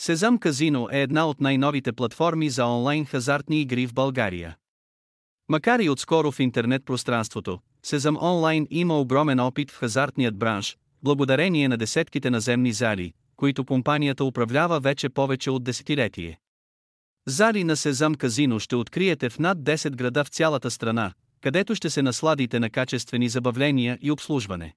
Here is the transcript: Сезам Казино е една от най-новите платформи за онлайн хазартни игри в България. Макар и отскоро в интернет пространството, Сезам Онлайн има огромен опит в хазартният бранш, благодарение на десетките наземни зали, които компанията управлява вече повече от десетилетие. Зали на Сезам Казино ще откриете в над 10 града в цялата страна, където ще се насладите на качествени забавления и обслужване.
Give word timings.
Сезам 0.00 0.38
Казино 0.38 0.88
е 0.92 1.02
една 1.02 1.26
от 1.26 1.40
най-новите 1.40 1.92
платформи 1.92 2.50
за 2.50 2.66
онлайн 2.66 3.04
хазартни 3.04 3.60
игри 3.60 3.86
в 3.86 3.94
България. 3.94 4.56
Макар 5.48 5.78
и 5.78 5.88
отскоро 5.88 6.32
в 6.32 6.40
интернет 6.40 6.84
пространството, 6.84 7.58
Сезам 7.82 8.16
Онлайн 8.22 8.66
има 8.70 9.00
огромен 9.00 9.40
опит 9.40 9.70
в 9.70 9.78
хазартният 9.78 10.38
бранш, 10.38 10.76
благодарение 11.02 11.68
на 11.68 11.76
десетките 11.76 12.30
наземни 12.30 12.72
зали, 12.72 13.12
които 13.36 13.64
компанията 13.64 14.24
управлява 14.24 14.80
вече 14.80 15.08
повече 15.08 15.50
от 15.50 15.64
десетилетие. 15.64 16.38
Зали 17.26 17.64
на 17.64 17.76
Сезам 17.76 18.14
Казино 18.14 18.58
ще 18.58 18.76
откриете 18.76 19.30
в 19.30 19.38
над 19.38 19.58
10 19.58 19.90
града 19.90 20.24
в 20.24 20.28
цялата 20.28 20.70
страна, 20.70 21.12
където 21.40 21.74
ще 21.74 21.90
се 21.90 22.02
насладите 22.02 22.60
на 22.60 22.70
качествени 22.70 23.28
забавления 23.28 23.98
и 24.02 24.10
обслужване. 24.10 24.74